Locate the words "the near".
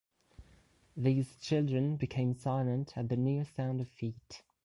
3.07-3.45